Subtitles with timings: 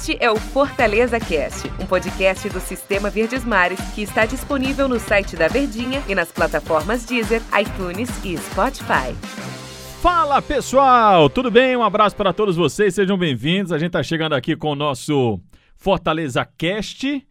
[0.00, 4.98] Este é o Fortaleza Cast, um podcast do Sistema Verdes Mares que está disponível no
[4.98, 9.14] site da Verdinha e nas plataformas Deezer, iTunes e Spotify.
[10.00, 11.76] Fala pessoal, tudo bem?
[11.76, 13.72] Um abraço para todos vocês, sejam bem-vindos.
[13.72, 15.38] A gente está chegando aqui com o nosso
[15.76, 17.22] Fortaleza Cast.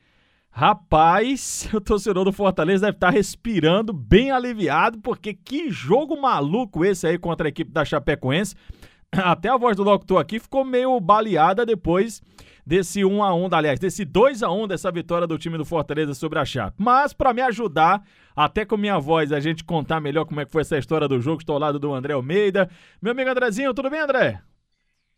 [0.51, 6.85] Rapaz, o torcedor do Fortaleza deve estar tá respirando bem aliviado, porque que jogo maluco
[6.85, 8.55] esse aí contra a equipe da Chapecoense.
[9.11, 12.21] até a voz do locutor aqui ficou meio baleada depois
[12.65, 16.13] desse 1 a 1 aliás, desse 2 a 1 dessa vitória do time do Fortaleza
[16.13, 16.75] sobre a Chape.
[16.77, 18.03] Mas para me ajudar,
[18.35, 21.19] até com minha voz, a gente contar melhor como é que foi essa história do
[21.19, 22.69] jogo, estou ao lado do André Almeida.
[23.01, 24.41] Meu amigo Andrezinho, tudo bem, André?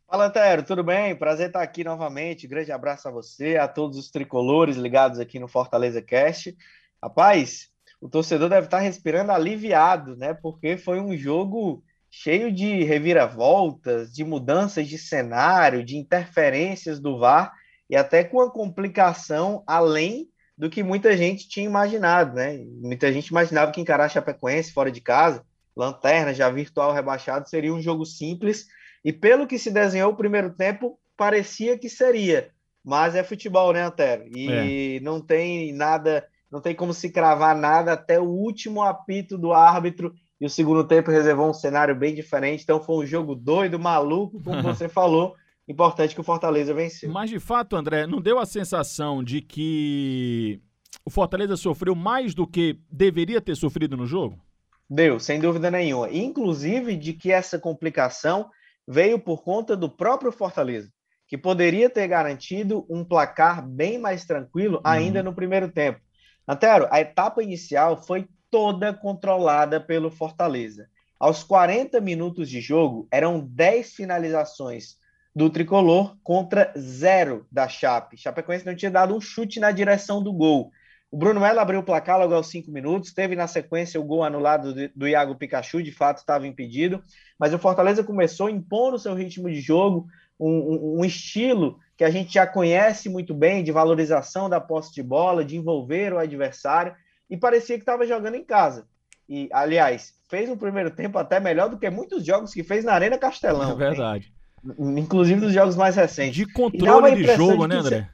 [0.07, 1.15] Fala, Tero, tudo bem?
[1.15, 2.45] Prazer estar aqui novamente.
[2.45, 6.53] Grande abraço a você, a todos os tricolores ligados aqui no Fortaleza Cast.
[7.01, 7.69] Rapaz,
[8.01, 10.33] o torcedor deve estar respirando aliviado, né?
[10.33, 17.53] Porque foi um jogo cheio de reviravoltas, de mudanças de cenário, de interferências do VAR
[17.89, 20.27] e até com a complicação além
[20.57, 22.57] do que muita gente tinha imaginado, né?
[22.81, 25.43] Muita gente imaginava que encarar a Chapecoense fora de casa,
[25.75, 28.67] lanterna já virtual rebaixado, seria um jogo simples
[29.03, 32.51] e pelo que se desenhou o primeiro tempo, parecia que seria.
[32.83, 34.25] Mas é futebol, né, Antero?
[34.27, 34.99] E é.
[34.99, 40.13] não tem nada, não tem como se cravar nada até o último apito do árbitro
[40.41, 42.63] e o segundo tempo reservou um cenário bem diferente.
[42.63, 45.35] Então foi um jogo doido, maluco, como você falou.
[45.67, 47.11] Importante que o Fortaleza venceu.
[47.11, 50.59] Mas de fato, André, não deu a sensação de que
[51.05, 54.41] o Fortaleza sofreu mais do que deveria ter sofrido no jogo?
[54.89, 56.09] Deu, sem dúvida nenhuma.
[56.09, 58.49] Inclusive de que essa complicação
[58.87, 60.91] veio por conta do próprio Fortaleza,
[61.27, 65.25] que poderia ter garantido um placar bem mais tranquilo ainda uhum.
[65.25, 66.01] no primeiro tempo.
[66.47, 70.89] Antero, a etapa inicial foi toda controlada pelo Fortaleza.
[71.17, 74.97] Aos 40 minutos de jogo, eram 10 finalizações
[75.33, 78.17] do tricolor contra zero da Chape.
[78.17, 80.71] Chapecoense não tinha dado um chute na direção do gol.
[81.09, 84.23] O Bruno Melo abriu o placar logo aos 5 minutos, teve na sequência o gol
[84.23, 87.03] anulado do Iago Pikachu, de fato estava impedido,
[87.37, 90.07] mas o Fortaleza começou impondo seu ritmo de jogo,
[90.39, 94.93] um, um, um, estilo que a gente já conhece muito bem, de valorização da posse
[94.93, 96.95] de bola, de envolver o adversário,
[97.31, 98.85] e parecia que estava jogando em casa.
[99.27, 102.91] E, aliás, fez um primeiro tempo até melhor do que muitos jogos que fez na
[102.91, 103.71] Arena Castelão.
[103.71, 104.33] É verdade.
[104.65, 104.99] Hein?
[104.99, 106.35] Inclusive dos jogos mais recentes.
[106.35, 108.09] De controle de jogo, de né, André?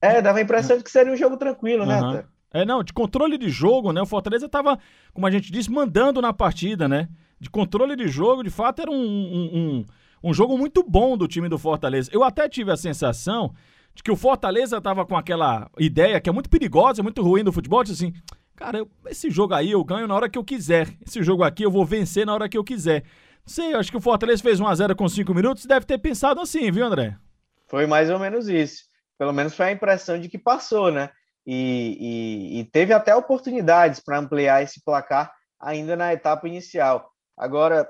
[0.00, 1.88] É, dava a impressão de que seria um jogo tranquilo, uhum.
[1.88, 2.24] né, André?
[2.52, 4.02] É, não, de controle de jogo, né?
[4.02, 4.76] O Fortaleza estava,
[5.14, 7.08] como a gente disse, mandando na partida, né?
[7.38, 11.28] De controle de jogo, de fato, era um, um, um, um jogo muito bom do
[11.28, 12.10] time do Fortaleza.
[12.12, 13.54] Eu até tive a sensação
[13.94, 17.52] de que o Fortaleza estava com aquela ideia que é muito perigosa, muito ruim do
[17.52, 18.12] futebol, assim,
[18.56, 20.88] Cara, esse jogo aí eu ganho na hora que eu quiser.
[21.06, 23.02] Esse jogo aqui eu vou vencer na hora que eu quiser.
[23.46, 25.66] Não sei, acho que o Fortaleza fez 1x0 com 5 minutos.
[25.66, 27.16] Deve ter pensado assim, viu, André?
[27.68, 28.84] Foi mais ou menos isso.
[29.18, 31.10] Pelo menos foi a impressão de que passou, né?
[31.46, 37.10] E, e, e teve até oportunidades para ampliar esse placar ainda na etapa inicial.
[37.36, 37.88] Agora,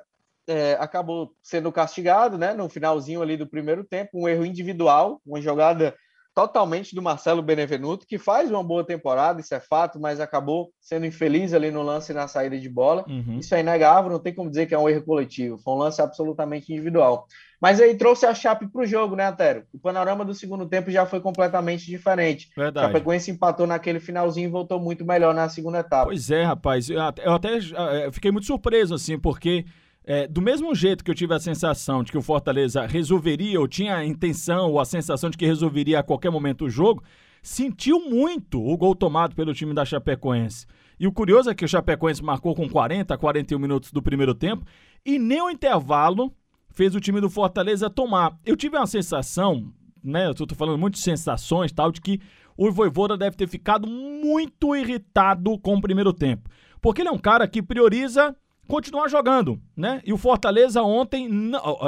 [0.49, 2.53] é, acabou sendo castigado, né?
[2.55, 5.95] No finalzinho ali do primeiro tempo, um erro individual, uma jogada
[6.37, 11.07] totalmente do Marcelo Benevenuto, que faz uma boa temporada, isso é fato, mas acabou sendo
[11.07, 13.07] infeliz ali no lance e na saída de bola.
[13.09, 13.39] Uhum.
[13.39, 16.03] Isso é inegável, não tem como dizer que é um erro coletivo, foi um lance
[16.03, 17.27] absolutamente individual.
[17.59, 19.65] Mas aí trouxe a Chape para o jogo, né, Antero?
[19.73, 22.51] O panorama do segundo tempo já foi completamente diferente.
[22.55, 22.85] Verdade.
[22.85, 26.05] A Chapecoense empatou naquele finalzinho e voltou muito melhor na segunda etapa.
[26.05, 27.59] Pois é, rapaz, eu até, eu até
[28.05, 29.65] eu fiquei muito surpreso, assim, porque
[30.07, 33.67] é, do mesmo jeito que eu tive a sensação de que o Fortaleza resolveria, ou
[33.67, 37.03] tinha a intenção, ou a sensação de que resolveria a qualquer momento o jogo,
[37.43, 40.65] sentiu muito o gol tomado pelo time da Chapecoense.
[40.99, 44.65] E o curioso é que o Chapecoense marcou com 40, 41 minutos do primeiro tempo,
[45.05, 46.33] e nem o intervalo
[46.71, 48.39] fez o time do Fortaleza tomar.
[48.45, 49.73] Eu tive uma sensação,
[50.05, 50.29] né?
[50.29, 52.21] Eu tô falando muito de sensações tal, de que
[52.57, 56.49] o Voivoda deve ter ficado muito irritado com o primeiro tempo.
[56.81, 60.03] Porque ele é um cara que prioriza continuar jogando, né?
[60.05, 61.29] E o Fortaleza ontem,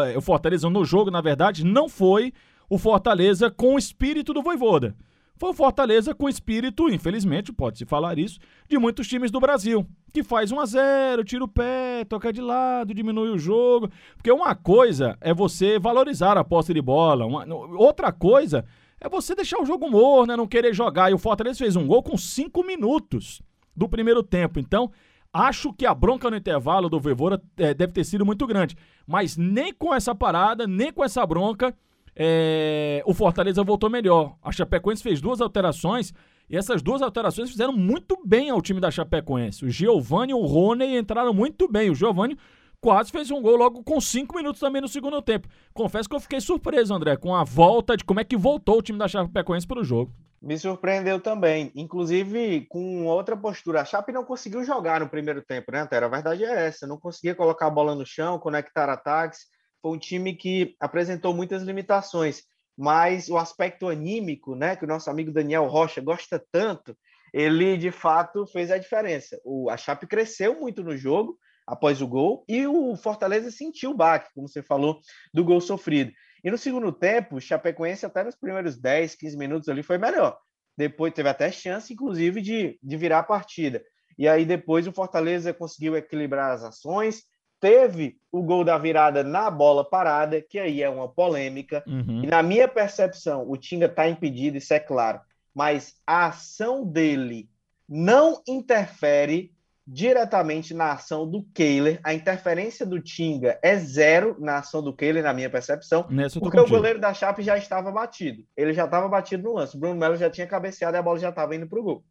[0.06, 2.32] é, o Fortaleza no jogo, na verdade, não foi
[2.68, 4.94] o Fortaleza com o espírito do Voivoda.
[5.36, 9.86] Foi o Fortaleza com o espírito, infelizmente, pode-se falar isso, de muitos times do Brasil,
[10.12, 13.88] que faz 1 a 0 tira o pé, toca de lado, diminui o jogo.
[14.16, 17.46] Porque uma coisa é você valorizar a posse de bola, uma,
[17.76, 18.64] outra coisa
[19.00, 20.36] é você deixar o jogo morno, né?
[20.36, 21.10] não querer jogar.
[21.10, 23.40] E o Fortaleza fez um gol com 5 minutos
[23.76, 24.58] do primeiro tempo.
[24.58, 24.90] Então,
[25.38, 28.76] Acho que a bronca no intervalo do Voivoda é, deve ter sido muito grande.
[29.06, 31.72] Mas nem com essa parada, nem com essa bronca,
[32.16, 34.34] é, o Fortaleza voltou melhor.
[34.42, 36.12] A Chapecoense fez duas alterações
[36.50, 39.64] e essas duas alterações fizeram muito bem ao time da Chapecoense.
[39.64, 41.88] O Giovanni e o Rony entraram muito bem.
[41.88, 42.36] O Giovanni
[42.80, 45.46] quase fez um gol logo com cinco minutos também no segundo tempo.
[45.72, 48.82] Confesso que eu fiquei surpreso, André, com a volta de como é que voltou o
[48.82, 50.12] time da Chapecoense para o jogo.
[50.40, 53.80] Me surpreendeu também, inclusive com outra postura.
[53.80, 56.06] A Chape não conseguiu jogar no primeiro tempo, né, Antero?
[56.06, 59.40] A verdade é essa, não conseguia colocar a bola no chão, conectar ataques.
[59.82, 62.42] Foi um time que apresentou muitas limitações,
[62.76, 66.96] mas o aspecto anímico, né, que o nosso amigo Daniel Rocha gosta tanto,
[67.32, 69.40] ele de fato fez a diferença.
[69.44, 71.36] O, a Chape cresceu muito no jogo
[71.66, 75.00] após o gol e o Fortaleza sentiu o baque, como você falou,
[75.34, 76.12] do gol sofrido.
[76.48, 80.38] E no segundo tempo, o Chapecoense, até nos primeiros 10, 15 minutos ali, foi melhor.
[80.76, 83.82] Depois teve até chance, inclusive, de, de virar a partida.
[84.16, 87.24] E aí depois o Fortaleza conseguiu equilibrar as ações,
[87.60, 91.84] teve o gol da virada na bola parada, que aí é uma polêmica.
[91.86, 92.24] Uhum.
[92.24, 95.20] E na minha percepção, o Tinga está impedido, isso é claro
[95.58, 97.50] mas a ação dele
[97.88, 99.52] não interfere
[99.90, 101.98] diretamente na ação do Kehler.
[102.04, 106.06] A interferência do Tinga é zero na ação do Kehler, na minha percepção,
[106.38, 108.44] porque o goleiro da Chape já estava batido.
[108.54, 109.76] Ele já estava batido no lance.
[109.76, 112.04] O Bruno Melo já tinha cabeceado e a bola já estava indo para o gol.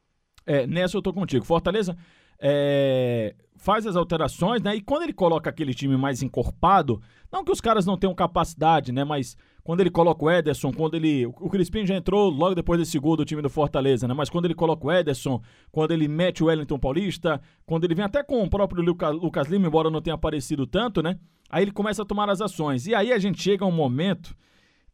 [0.46, 1.46] É, nessa eu tô contigo.
[1.46, 1.96] Fortaleza
[2.42, 4.76] é, faz as alterações, né?
[4.76, 7.00] E quando ele coloca aquele time mais encorpado,
[7.32, 9.04] não que os caras não tenham capacidade, né?
[9.04, 11.26] Mas quando ele coloca o Ederson, quando ele.
[11.26, 14.14] O Crispim já entrou logo depois desse gol do time do Fortaleza, né?
[14.14, 15.42] Mas quando ele coloca o Ederson,
[15.74, 19.68] quando ele mete o Wellington Paulista, quando ele vem até com o próprio Lucas Lima,
[19.68, 21.20] embora não tenha aparecido tanto, né?
[21.50, 22.88] Aí ele começa a tomar as ações.
[22.88, 24.34] E aí a gente chega a um momento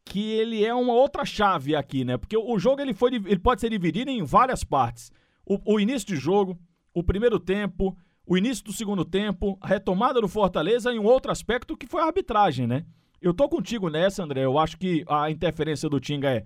[0.03, 2.17] que ele é uma outra chave aqui, né?
[2.17, 5.11] Porque o jogo ele, foi, ele pode ser dividido em várias partes.
[5.45, 6.57] O, o início de jogo,
[6.95, 11.31] o primeiro tempo, o início do segundo tempo, a retomada do Fortaleza e um outro
[11.31, 12.83] aspecto que foi a arbitragem, né?
[13.23, 14.43] Eu tô contigo nessa, André.
[14.43, 16.45] Eu acho que a interferência do Tinga é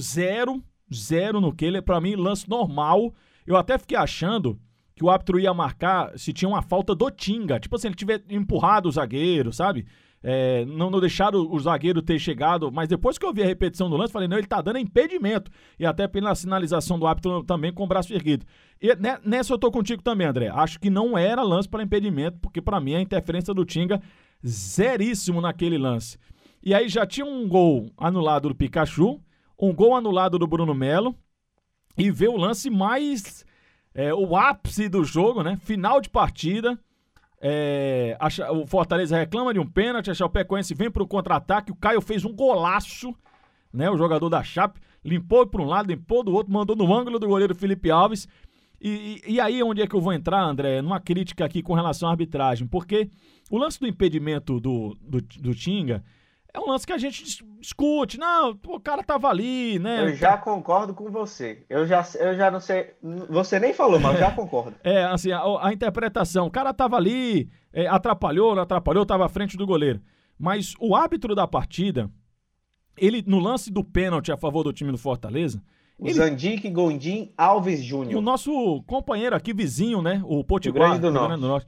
[0.00, 1.82] zero, zero no Keller.
[1.82, 3.14] Para mim, lance normal.
[3.46, 4.58] Eu até fiquei achando
[4.94, 7.60] que o árbitro ia marcar se tinha uma falta do Tinga.
[7.60, 9.86] Tipo assim, ele tiver empurrado o zagueiro, sabe?
[10.22, 13.46] É, não, não deixaram o, o zagueiro ter chegado, mas depois que eu vi a
[13.46, 15.50] repetição do lance, falei, não, ele tá dando impedimento.
[15.78, 18.46] E até pela sinalização do árbitro também com o braço erguido.
[18.80, 18.88] E
[19.22, 20.48] nessa eu tô contigo também, André.
[20.48, 24.00] Acho que não era lance para impedimento, porque para mim a interferência do Tinga
[24.44, 26.18] zeríssimo naquele lance.
[26.62, 29.20] E aí já tinha um gol anulado do Pikachu,
[29.58, 31.14] um gol anulado do Bruno Melo,
[31.96, 33.44] e vê o lance mais.
[33.94, 35.56] É, o ápice do jogo, né?
[35.62, 36.78] Final de partida.
[37.40, 41.76] É, a, o Fortaleza reclama de um pênalti, a Chapecoense vem para o contra-ataque, o
[41.76, 43.14] Caio fez um golaço,
[43.72, 43.88] né?
[43.88, 47.28] O jogador da Chape limpou para um lado, limpou do outro, mandou no ângulo do
[47.28, 48.28] goleiro Felipe Alves.
[48.80, 50.82] E, e, e aí onde é que eu vou entrar, André?
[50.82, 53.08] Numa crítica aqui com relação à arbitragem, porque
[53.50, 56.04] o lance do impedimento do, do, do Tinga
[56.56, 57.22] é um lance que a gente
[57.60, 58.18] discute.
[58.18, 60.04] Não, o cara tava ali, né?
[60.04, 61.64] Eu já concordo com você.
[61.68, 62.94] Eu já, eu já não sei.
[63.28, 64.74] Você nem falou, mas eu já concordo.
[64.82, 66.46] é, assim, a, a, interpretação.
[66.46, 70.00] O cara tava ali, é, atrapalhou, não atrapalhou, tava à frente do goleiro.
[70.38, 72.10] Mas o árbitro da partida,
[72.96, 75.62] ele, no lance do pênalti a favor do time do Fortaleza.
[75.98, 78.18] O ele, Zandique Gondim Alves Júnior.
[78.18, 80.22] O nosso companheiro aqui, vizinho, né?
[80.24, 80.92] O Potiguar.
[80.92, 81.40] Rio Grande do Norte.
[81.40, 81.66] Do Norte.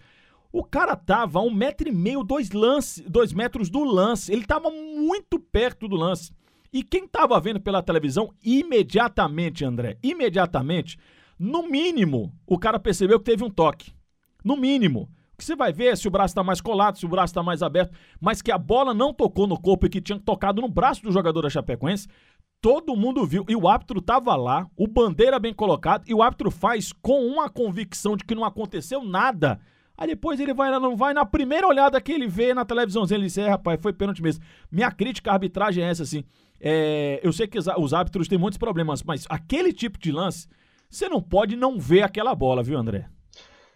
[0.50, 4.32] O cara tava a um metro e meio, dois, lance, dois metros do lance.
[4.32, 6.32] Ele tava muito perto do lance.
[6.72, 10.98] E quem tava vendo pela televisão, imediatamente, André, imediatamente,
[11.38, 13.92] no mínimo, o cara percebeu que teve um toque.
[14.44, 15.08] No mínimo.
[15.32, 17.42] O que você vai ver se o braço tá mais colado, se o braço tá
[17.42, 20.68] mais aberto, mas que a bola não tocou no corpo e que tinha tocado no
[20.68, 22.08] braço do jogador da Chapecoense,
[22.60, 23.44] todo mundo viu.
[23.48, 27.48] E o árbitro tava lá, o bandeira bem colocado, e o árbitro faz com uma
[27.48, 29.60] convicção de que não aconteceu nada
[29.98, 33.26] Aí depois ele vai, não vai, na primeira olhada que ele vê na televisãozinha, ele
[33.26, 34.44] diz, é, rapaz, foi pênalti mesmo.
[34.70, 36.24] Minha crítica à arbitragem é essa, assim.
[36.60, 40.48] É, eu sei que os árbitros têm muitos problemas, mas aquele tipo de lance,
[40.88, 43.08] você não pode não ver aquela bola, viu, André?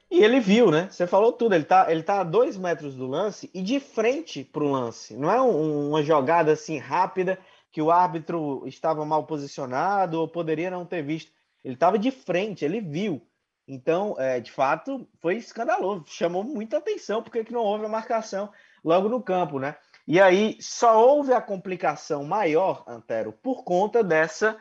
[0.08, 0.88] E ele viu, né?
[0.90, 1.54] Você falou tudo.
[1.54, 5.16] Ele tá, ele tá a dois metros do lance e de frente pro lance.
[5.16, 7.38] Não é um, uma jogada assim rápida
[7.72, 11.32] que o árbitro estava mal posicionado ou poderia não ter visto.
[11.64, 13.22] Ele estava de frente, ele viu.
[13.72, 18.52] Então, é, de fato, foi escandaloso, chamou muita atenção porque que não houve a marcação
[18.84, 19.76] logo no campo, né?
[20.06, 24.58] E aí só houve a complicação maior, Antero, por conta dessa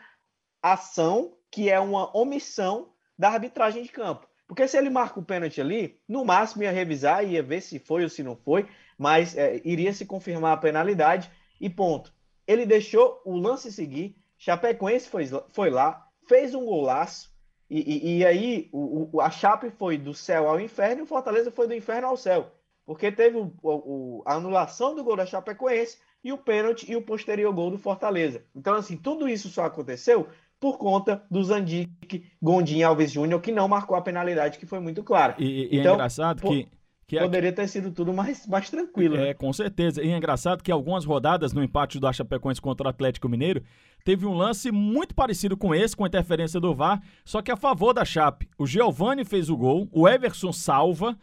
[0.63, 4.25] ação que é uma omissão da arbitragem de campo.
[4.47, 8.03] Porque se ele marca o pênalti ali, no máximo ia revisar, ia ver se foi
[8.03, 8.65] ou se não foi,
[8.97, 12.13] mas é, iria se confirmar a penalidade e ponto.
[12.47, 17.30] Ele deixou o lance seguir, Chapecoense foi, foi lá, fez um golaço,
[17.71, 21.07] e, e, e aí o, o, a Chape foi do céu ao inferno e o
[21.07, 22.51] Fortaleza foi do inferno ao céu.
[22.85, 27.01] Porque teve o, o, a anulação do gol da Chapecoense e o pênalti e o
[27.01, 28.43] posterior gol do Fortaleza.
[28.53, 30.27] Então, assim, tudo isso só aconteceu
[30.59, 35.01] por conta do Zandique Gondim Alves Júnior, que não marcou a penalidade, que foi muito
[35.01, 35.35] clara.
[35.39, 36.51] E, e é então, é engraçado por...
[36.51, 36.67] que,
[37.11, 39.17] que é poderia ter sido tudo mais, mais tranquilo.
[39.17, 39.33] É, né?
[39.33, 40.01] com certeza.
[40.01, 43.61] E é engraçado que algumas rodadas no empate do Chapecoense contra o Atlético Mineiro,
[44.05, 47.91] teve um lance muito parecido com esse, com interferência do VAR, só que a favor
[47.91, 48.47] da Chape.
[48.57, 51.17] O Giovani fez o gol, o Everson salva,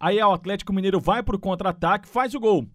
[0.00, 2.66] aí o Atlético Mineiro vai pro contra-ataque, faz o gol.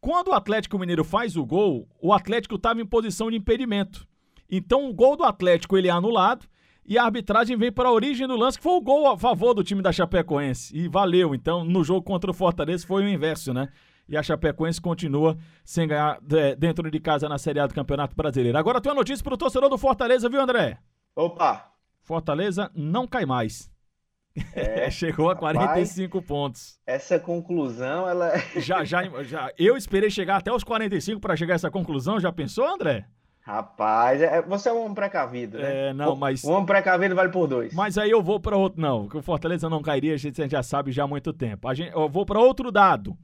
[0.00, 4.06] Quando o Atlético Mineiro faz o gol, o Atlético estava em posição de impedimento.
[4.48, 6.46] Então o gol do Atlético ele é anulado
[6.86, 9.54] e a arbitragem vem para a origem do lance, que foi o gol a favor
[9.54, 10.76] do time da Chapecoense.
[10.76, 11.34] E valeu.
[11.34, 13.68] Então, no jogo contra o Fortaleza foi o inverso, né?
[14.06, 18.14] E a Chapecoense continua sem ganhar é, dentro de casa na Série A do Campeonato
[18.14, 18.58] Brasileiro.
[18.58, 20.78] Agora tem uma notícia para o torcedor do Fortaleza, viu, André?
[21.16, 21.70] Opa!
[22.02, 23.70] Fortaleza não cai mais.
[24.54, 26.78] É, Chegou a 45 rapaz, pontos.
[26.86, 28.32] Essa conclusão, ela.
[28.56, 29.50] já, já, já.
[29.56, 32.20] Eu esperei chegar até os 45 para chegar a essa conclusão.
[32.20, 33.06] Já pensou, André?
[33.44, 35.90] Rapaz, é, você é um homem precavido, né?
[35.90, 36.42] É, não, mas.
[36.42, 37.74] Um homem precavido vale por dois.
[37.74, 38.80] Mas aí eu vou para outro.
[38.80, 41.68] Não, que o Fortaleza não cairia, a gente já sabe já há muito tempo.
[41.68, 43.14] A gente, eu vou para outro dado.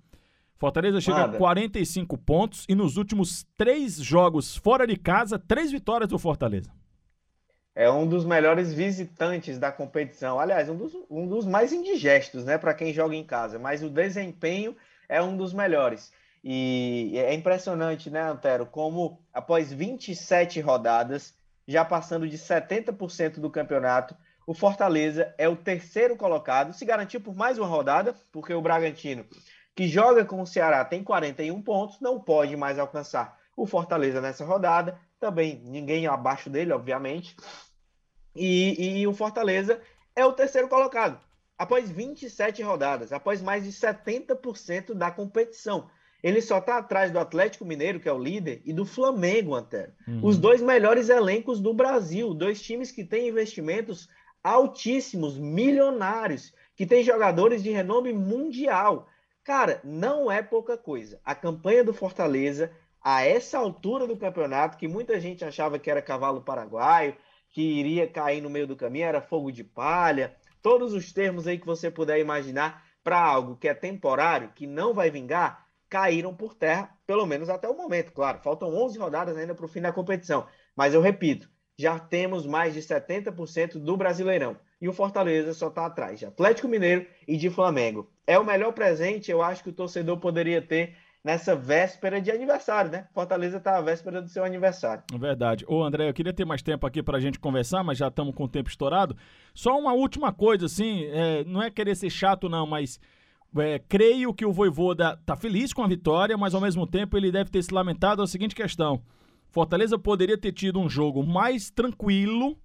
[0.58, 1.36] Fortaleza chega Nada.
[1.36, 6.70] a 45 pontos e nos últimos três jogos fora de casa, três vitórias do Fortaleza.
[7.74, 10.38] É um dos melhores visitantes da competição.
[10.38, 13.58] Aliás, um dos, um dos mais indigestos, né, para quem joga em casa.
[13.58, 14.76] Mas o desempenho
[15.08, 16.12] é um dos melhores.
[16.42, 21.34] E é impressionante, né, Antero, como após 27 rodadas,
[21.66, 24.16] já passando de 70% do campeonato,
[24.46, 29.24] o Fortaleza é o terceiro colocado, se garantiu por mais uma rodada, porque o Bragantino,
[29.76, 34.44] que joga com o Ceará, tem 41 pontos, não pode mais alcançar o Fortaleza nessa
[34.44, 34.98] rodada.
[35.18, 37.36] Também ninguém abaixo dele, obviamente.
[38.34, 39.80] E, e o Fortaleza
[40.16, 41.20] é o terceiro colocado,
[41.58, 45.90] após 27 rodadas, após mais de 70% da competição.
[46.22, 49.92] Ele só está atrás do Atlético Mineiro, que é o líder, e do Flamengo, Antero.
[50.06, 50.20] Uhum.
[50.22, 54.08] Os dois melhores elencos do Brasil, dois times que têm investimentos
[54.42, 59.08] altíssimos, milionários, que têm jogadores de renome mundial.
[59.44, 61.20] Cara, não é pouca coisa.
[61.24, 62.70] A campanha do Fortaleza,
[63.02, 67.16] a essa altura do campeonato, que muita gente achava que era cavalo paraguaio,
[67.50, 71.58] que iria cair no meio do caminho, era fogo de palha, todos os termos aí
[71.58, 76.54] que você puder imaginar para algo que é temporário, que não vai vingar, caíram por
[76.54, 78.38] terra, pelo menos até o momento, claro.
[78.38, 80.46] Faltam 11 rodadas ainda para o fim da competição.
[80.76, 84.56] Mas eu repito, já temos mais de 70% do Brasileirão.
[84.80, 88.10] E o Fortaleza só está atrás de Atlético Mineiro e de Flamengo.
[88.26, 92.90] É o melhor presente, eu acho que o torcedor poderia ter nessa véspera de aniversário,
[92.90, 93.06] né?
[93.12, 95.02] Fortaleza está à véspera do seu aniversário.
[95.12, 95.64] É verdade.
[95.68, 98.34] Ô, André, eu queria ter mais tempo aqui para a gente conversar, mas já estamos
[98.34, 99.14] com o tempo estourado.
[99.54, 102.98] Só uma última coisa, assim, é, não é querer ser chato, não, mas
[103.58, 107.32] é, creio que o Voivoda está feliz com a vitória, mas ao mesmo tempo ele
[107.32, 109.02] deve ter se lamentado a seguinte questão.
[109.48, 112.56] Fortaleza poderia ter tido um jogo mais tranquilo,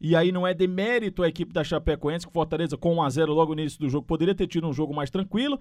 [0.00, 3.60] e aí não é demérito a equipe da Chapecoense, que Fortaleza com 1x0 logo no
[3.60, 5.58] início do jogo poderia ter tido um jogo mais tranquilo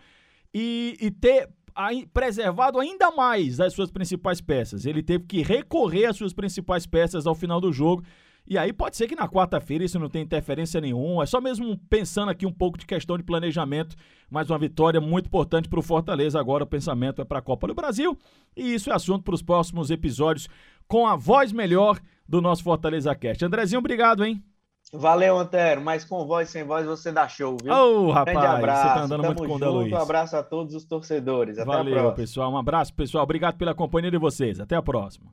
[0.54, 1.50] e, e ter
[2.14, 4.86] preservado ainda mais as suas principais peças.
[4.86, 8.04] Ele teve que recorrer às suas principais peças ao final do jogo
[8.46, 11.24] e aí pode ser que na quarta-feira isso não tenha interferência nenhuma.
[11.24, 13.96] É só mesmo pensando aqui um pouco de questão de planejamento.
[14.30, 16.40] Mais uma vitória muito importante para o Fortaleza.
[16.40, 18.18] Agora o pensamento é para a Copa do Brasil.
[18.56, 20.50] E isso é assunto para os próximos episódios
[20.88, 23.46] com a voz melhor do nosso Fortaleza Cast.
[23.46, 24.44] Andrezinho, obrigado, hein?
[24.92, 25.82] Valeu, Antero.
[25.82, 27.74] Mas com voz sem voz você dá show, viu?
[27.74, 28.82] Ô, oh, rapaz, Grande abraço.
[28.82, 29.94] você tá andando Tamo muito com o Luiz.
[29.94, 31.58] Um abraço a todos os torcedores.
[31.58, 32.16] Até Valeu, a próxima.
[32.16, 32.52] pessoal.
[32.52, 33.24] Um abraço, pessoal.
[33.24, 34.60] Obrigado pela companhia de vocês.
[34.60, 35.32] Até a próxima.